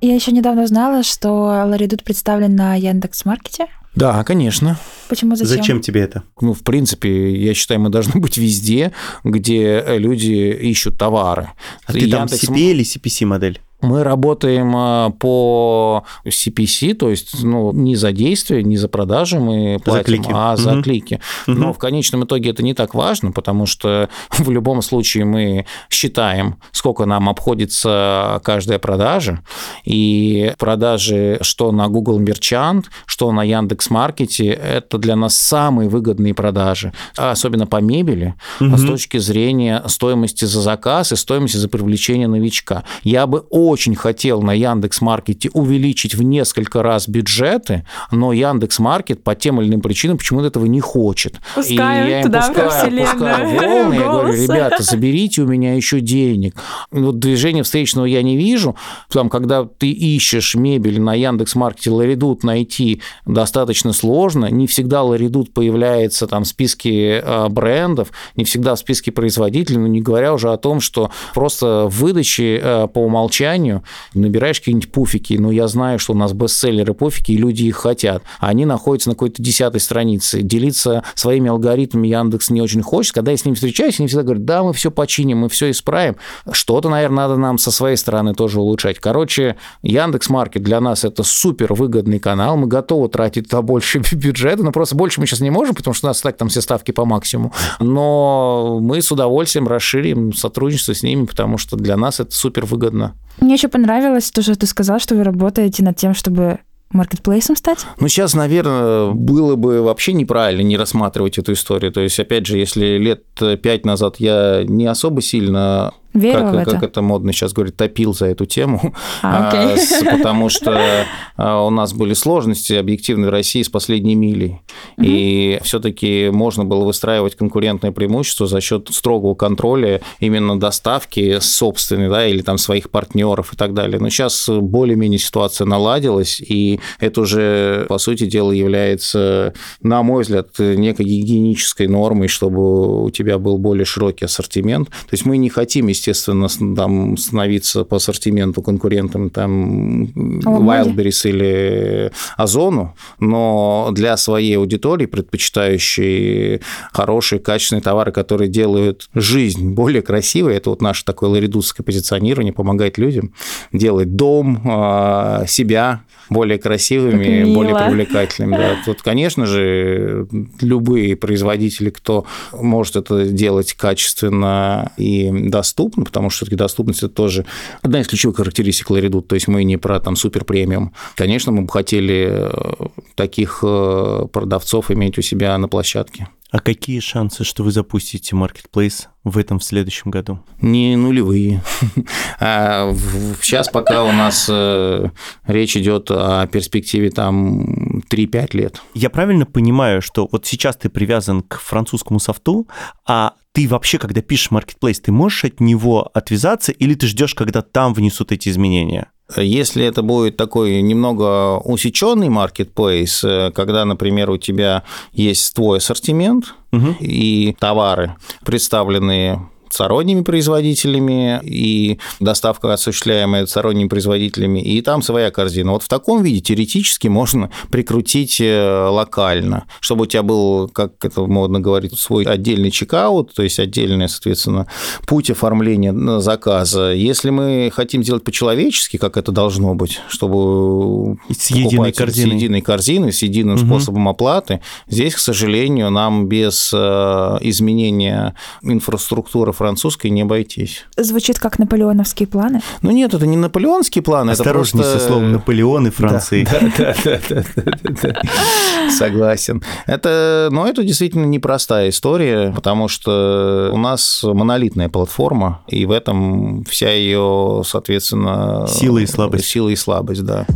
[0.00, 1.30] Я еще недавно узнала, что
[1.66, 3.66] Ларидут представлен на Яндекс.Маркете.
[3.96, 4.78] Да, конечно.
[5.08, 5.56] Почему, зачем?
[5.56, 6.22] Зачем тебе это?
[6.40, 8.92] Ну, в принципе, я считаю, мы должны быть везде,
[9.24, 11.48] где люди ищут товары.
[11.84, 13.60] А ты там Яндекс- CPA или CPC модель?
[13.80, 19.78] Мы работаем а, по CPC, то есть ну, не за действие, не за продажи мы
[19.84, 20.30] платим, клики.
[20.34, 20.82] а за Мгм.
[20.82, 21.20] клики.
[21.46, 21.60] Мгм.
[21.60, 26.56] Но в конечном итоге это не так важно, потому что в любом случае мы считаем,
[26.72, 29.40] сколько нам обходится каждая продажа,
[29.84, 36.92] и продажи что на Google Merchant, что на Яндекс.Маркете, это для нас самые выгодные продажи,
[37.16, 38.76] особенно по мебели, Мгм.
[38.76, 42.84] с точки зрения стоимости за заказ и стоимости за привлечение новичка.
[43.04, 49.60] Я бы очень хотел на Яндекс.Маркете увеличить в несколько раз бюджеты, но Яндекс.Маркет по тем
[49.60, 51.36] или иным причинам почему-то этого не хочет.
[51.54, 56.00] Пускаем и я им туда, пускаю, пускаю волны, я говорю, ребята, заберите у меня еще
[56.00, 56.54] денег.
[56.90, 58.76] Вот движения встречного я не вижу.
[59.10, 64.46] Там, когда ты ищешь мебель на Яндекс.Маркете, Ларидут найти достаточно сложно.
[64.46, 69.86] Не всегда Ларидут появляется там в списке э, брендов, не всегда в списке производителей, но
[69.86, 73.82] не говоря уже о том, что просто в выдаче э, по умолчанию компанию,
[74.14, 78.22] набираешь какие-нибудь пуфики, но я знаю, что у нас бестселлеры пуфики, и люди их хотят.
[78.38, 80.42] Они находятся на какой-то десятой странице.
[80.42, 83.14] Делиться своими алгоритмами Яндекс не очень хочет.
[83.14, 86.16] Когда я с ними встречаюсь, они всегда говорят, да, мы все починим, мы все исправим.
[86.50, 88.98] Что-то, наверное, надо нам со своей стороны тоже улучшать.
[88.98, 94.62] Короче, Яндекс Маркет для нас это супер выгодный канал, мы готовы тратить туда больше бюджета,
[94.62, 96.92] но просто больше мы сейчас не можем, потому что у нас так там все ставки
[96.92, 97.52] по максимуму.
[97.80, 103.14] Но мы с удовольствием расширим сотрудничество с ними, потому что для нас это супер выгодно.
[103.48, 106.58] Мне еще понравилось то, что ты сказал, что вы работаете над тем, чтобы
[106.90, 107.78] маркетплейсом стать?
[107.98, 111.90] Ну, сейчас, наверное, было бы вообще неправильно не рассматривать эту историю.
[111.90, 113.24] То есть, опять же, если лет
[113.62, 116.70] пять назад я не особо сильно Верила как, в это?
[116.72, 119.84] как это модно сейчас говорит, топил за эту тему, А, окей.
[120.06, 124.60] А, потому что а, у нас были сложности объективно в России с последней милей.
[125.00, 132.26] И все-таки можно было выстраивать конкурентное преимущество за счет строгого контроля именно доставки собственной, да,
[132.26, 134.00] или там своих партнеров и так далее.
[134.00, 140.58] Но сейчас более-менее ситуация наладилась, и это уже, по сути дела, является, на мой взгляд,
[140.58, 144.88] некой гигиенической нормой, чтобы у тебя был более широкий ассортимент.
[144.88, 150.12] То есть мы не хотим, естественно, с- там, становиться по ассортименту конкурентом там
[150.44, 150.90] Ламоде.
[150.90, 156.60] Wildberries или Озону, но для своей аудитории, предпочитающей
[156.92, 162.98] хорошие, качественные товары, которые делают жизнь более красивой, это вот наше такое ларидутское позиционирование, помогает
[162.98, 163.32] людям
[163.72, 168.56] делать дом, а, себя более красивыми, более привлекательными.
[168.56, 168.76] Да.
[168.84, 170.26] Тут, конечно же,
[170.60, 177.46] любые производители, кто может это делать качественно и доступно, потому что все-таки доступность это тоже
[177.82, 180.92] одна из ключевых характеристик Ларидут, то есть мы не про там супер премиум.
[181.14, 186.28] Конечно, мы бы хотели э, таких э, продавцов иметь у себя на площадке.
[186.50, 190.40] А какие шансы, что вы запустите маркетплейс в этом в следующем году?
[190.62, 191.62] Не нулевые.
[192.40, 192.94] А
[193.42, 195.10] Сейчас пока у нас э,
[195.46, 198.82] речь идет о перспективе там 3-5 лет.
[198.94, 202.66] Я правильно понимаю, что вот сейчас ты привязан к французскому софту,
[203.06, 207.62] а ты вообще, когда пишешь маркетплейс, ты можешь от него отвязаться или ты ждешь, когда
[207.62, 209.10] там внесут эти изменения?
[209.36, 216.54] Если это будет такой немного усеченный маркетплейс, э, когда, например, у тебя есть твой ассортимент
[216.72, 216.96] Мгм.
[217.00, 225.72] и товары, представленные сторонними производителями и доставка осуществляемая сторонними производителями, и там своя корзина.
[225.72, 231.22] Вот в таком виде теоретически можно прикрутить э, локально, чтобы у тебя был, как это
[231.26, 234.66] модно говорить, свой отдельный чекаут, то есть отдельный, соответственно,
[235.06, 236.92] путь оформления заказа.
[236.92, 242.30] Если мы хотим делать по-человечески, как это должно быть, чтобы С единой корзиной.
[242.30, 243.66] с единой корзиной, с единым Мгм.
[243.66, 250.86] способом оплаты, здесь, к сожалению, нам без э, изменения инфраструктуры французской не обойтись.
[250.96, 252.62] Звучит как наполеоновские планы.
[252.82, 255.08] Ну нет, это не наполеонские планы, Осторожней это со просто...
[255.08, 256.48] словом Наполеон и Франции.
[256.50, 258.90] Да, да, да, да, да, да, да.
[258.90, 259.62] Согласен.
[259.86, 266.64] Это, но это действительно непростая история, потому что у нас монолитная платформа, и в этом
[266.64, 268.66] вся ее, соответственно...
[268.68, 269.46] Сила и слабость.
[269.46, 270.46] Сила и слабость, да.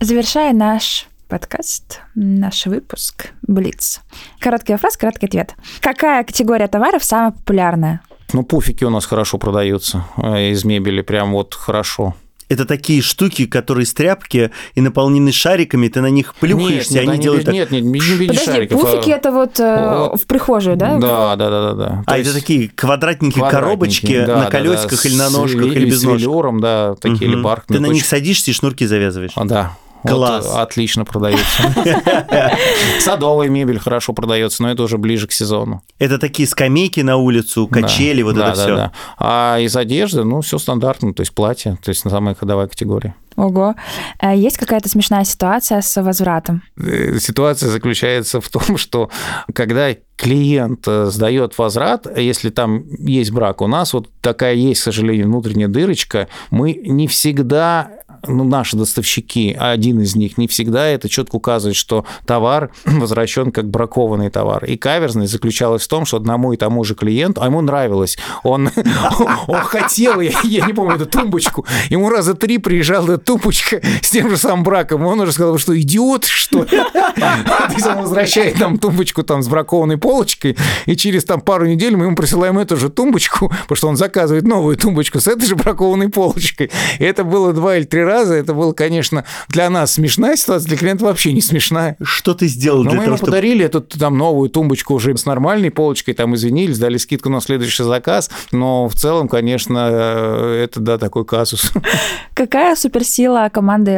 [0.00, 1.06] Завершая наш
[1.38, 4.00] подкаст, наш выпуск Блиц.
[4.38, 5.56] Короткий вопрос, короткий ответ.
[5.80, 8.02] Какая категория товаров самая популярная?
[8.32, 12.14] Ну, пуфики у нас хорошо продаются э, из мебели, прям вот хорошо.
[12.48, 17.18] Это такие штуки, которые из тряпки и наполнены шариками, ты на них плюхаешься, и они
[17.18, 17.54] делают так...
[17.54, 20.20] нет, нет, не в виде Подожди, шариков, а- пуфики это вот, э, Вот.
[20.22, 20.98] в прихожую, да?
[20.98, 22.02] Да, да, да, да, да.
[22.06, 25.30] А То это есть такие квадратненькие квадратники, коробочки да, на да, колесиках да, или на
[25.30, 26.20] с ножках, вели- или без с ножек.
[26.20, 27.36] велюром, да, такие Мгм.
[27.38, 27.78] или бархатные.
[27.80, 29.32] Ты на них садишься и шнурки завязываешь.
[29.34, 29.76] А, Да.
[30.04, 30.46] Вот, Класс.
[30.46, 31.74] э, отлично продается.
[33.00, 35.82] Садовая мебель хорошо продается, но это уже ближе к сезону.
[35.98, 38.76] Это такие скамейки на улицу, качели, Да, вот да, это да, все.
[38.76, 38.92] да.
[39.18, 43.14] А из одежды, ну, все стандартно, то есть платье, то есть самая ходовая категория.
[43.36, 43.74] Ого.
[44.20, 46.62] Э, Есть какая-то смешная ситуация с возвратом?
[46.78, 49.10] Э, Ситуация заключается в том, что
[49.54, 55.26] когда клиент сдает возврат, если там есть брак, у нас вот такая есть, к сожалению,
[55.26, 57.90] внутренняя дырочка, мы не всегда
[58.26, 63.50] ну, наши доставщики, а один из них, не всегда это четко указывает, что товар возвращен
[63.50, 64.64] как бракованный товар.
[64.64, 68.70] И каверзность заключалась в том, что одному и тому же клиенту, а ему нравилось, он,
[69.46, 74.10] он хотел, я, я не помню, эту тумбочку, ему раза три приезжала эта тумбочка с
[74.10, 76.70] тем же самым браком, он уже сказал, что идиот, что ли?
[76.94, 80.56] То есть он возвращает нам тумбочку там с бракованной полочкой,
[80.86, 84.44] и через там пару недель мы ему присылаем эту же тумбочку, потому что он заказывает
[84.44, 86.70] новую тумбочку с этой же бракованной полочкой.
[86.98, 88.34] И это было два или три раза, раза.
[88.34, 91.96] Это было, конечно, для нас смешная ситуация, для клиента вообще не смешная.
[92.02, 93.30] Что ты сделал Но для мы того, ему чтобы...
[93.30, 97.82] подарили эту там новую тумбочку уже с нормальной полочкой, там извинились, дали скидку на следующий
[97.82, 101.72] заказ, но в целом, конечно, э, это, да, такой казус.
[102.34, 103.94] Какая суперсила команды?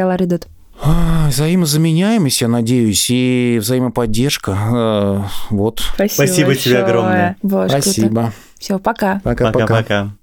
[0.81, 4.57] А, Взаимозаменяемость, я надеюсь, и взаимоподдержка.
[4.71, 5.81] Э, Вот.
[5.93, 7.37] Спасибо тебе огромное.
[7.43, 8.33] Спасибо.
[8.59, 9.21] Все, пока.
[9.23, 10.16] Пока-пока.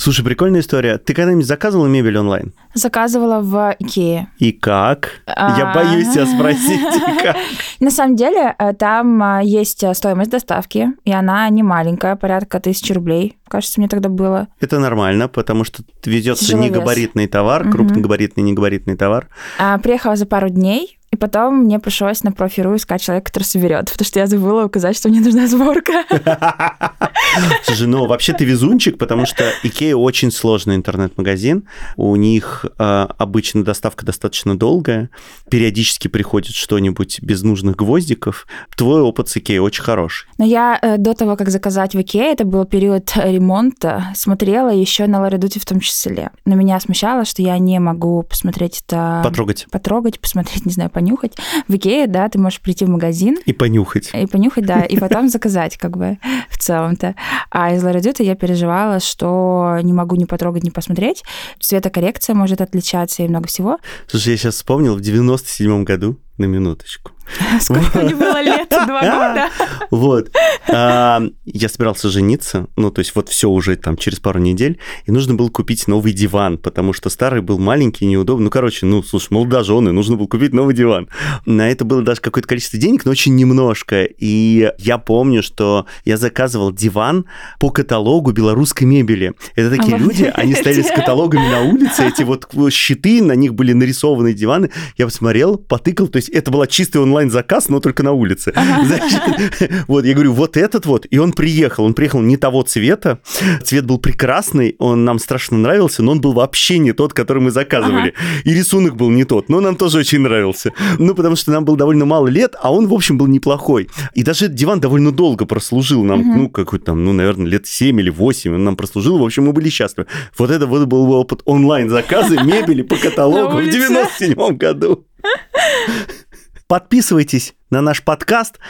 [0.00, 0.96] Слушай, прикольная история.
[0.96, 2.54] Ты когда-нибудь заказывала мебель онлайн?
[2.72, 4.28] Заказывала в Икее.
[4.38, 5.20] И как?
[5.26, 5.74] Я А.
[5.74, 6.80] боюсь тебя спросить,
[7.22, 7.36] как?
[7.80, 12.60] На самом деле, э, там а, есть э, стоимость доставки, и она не маленькая, порядка
[12.60, 13.36] тысячи рублей.
[13.46, 14.48] Кажется, мне тогда было.
[14.58, 19.28] Это нормально, потому что везется негабаритный товар, крупногабаритный, негабаритный товар.
[19.58, 23.90] А, приехала за пару дней, и потом мне пришлось на профи.ру искать человека, который соберет,
[23.90, 26.04] потому что я забыла указать, что мне нужна сборка.
[27.64, 31.64] Слушай, ну вообще ты везунчик, потому что Икея очень сложный интернет-магазин.
[31.96, 35.10] У них э, обычно доставка достаточно долгая.
[35.50, 38.46] Периодически приходит что-нибудь без нужных гвоздиков.
[38.76, 40.28] Твой опыт с Икеей очень хороший.
[40.38, 45.08] Но я э, до того, как заказать в Икее, это был период ремонта, смотрела еще
[45.08, 46.30] на Лоредуте в том числе.
[46.44, 49.22] Но меня смущало, что я не могу посмотреть это...
[49.24, 51.32] Потрогать Потрогать, посмотреть, не знаю, понюхать.
[51.66, 54.10] В Икее, да, ты можешь прийти в магазин, и понюхать.
[54.12, 56.18] и понюхать, да, и потом заказать, как бы,
[56.50, 57.14] в целом-то.
[57.50, 61.24] А из Лоредюта я переживала, что не могу ни потрогать, ни посмотреть.
[61.58, 63.78] Цветокоррекция может отличаться и много всего.
[64.08, 67.12] Слушай, я сейчас вспомнил, в 97 году, на минуточку,
[67.60, 68.68] Сколько мне было лет?
[68.86, 69.48] Два года.
[69.90, 70.30] Вот.
[70.68, 75.12] А, Я собирался жениться, ну, то есть вот все уже там через пару недель, и
[75.12, 78.44] нужно было купить новый диван, потому что старый был маленький, неудобный.
[78.44, 81.08] Ну, короче, ну, слушай, молодожены, нужно было купить новый диван.
[81.46, 84.04] На это было даже какое-то количество денег, но очень немножко.
[84.04, 87.26] И я помню, что я заказывал диван
[87.58, 89.32] по каталогу белорусской мебели.
[89.54, 93.72] Это такие люди, они стояли с каталогами на улице, эти вот щиты, на них были
[93.72, 94.70] нарисованы диваны.
[94.96, 98.52] Я посмотрел, потыкал, то есть это была чистый онлайн-заказ, но только на улице.
[99.88, 101.84] Вот, я говорю, вот этот вот, и он приехал.
[101.84, 103.18] Он приехал не того цвета,
[103.62, 107.50] цвет был прекрасный, он нам страшно нравился, но он был вообще не тот, который мы
[107.50, 108.14] заказывали.
[108.44, 110.72] И рисунок был не тот, но нам тоже очень нравился.
[110.98, 113.88] Ну, потому что нам было довольно мало лет, а он, в общем, был неплохой.
[114.14, 118.00] И даже этот диван довольно долго прослужил нам, ну, какой-то там, ну, наверное, лет 7
[118.00, 119.18] или 8 он нам прослужил.
[119.18, 120.06] В общем, мы были счастливы.
[120.38, 123.78] Вот это вот был опыт онлайн-заказа мебели по каталогу в улице.
[123.78, 125.06] 97 году.
[126.70, 128.60] Подписывайтесь на наш подкаст,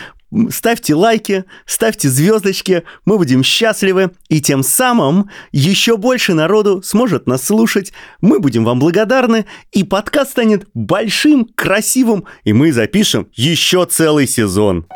[0.49, 7.45] ставьте лайки, ставьте звездочки, мы будем счастливы, и тем самым еще больше народу сможет нас
[7.45, 7.93] слушать,
[8.23, 14.87] мы будем вам благодарны, и подкаст станет большим, красивым, и мы запишем еще целый сезон.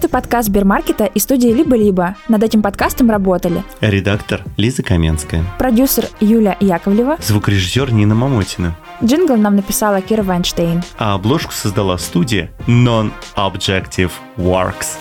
[0.00, 2.16] Это подкаст Сбермаркета и студии «Либо-либо».
[2.26, 5.44] Над этим подкастом работали Редактор Лиза Каменская.
[5.58, 8.74] продюсер Юля Яковлева, Звукорежиссер Нина Мамотина.
[9.04, 10.82] джингл нам написала Кира Вайнштейн.
[10.96, 14.96] А обложку создала студия Non-Objective Works.